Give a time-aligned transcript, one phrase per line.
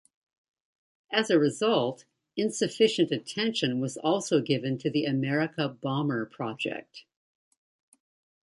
[1.11, 2.05] As a result,
[2.35, 7.05] insufficient attention was also given to the Amerika-Bomber project.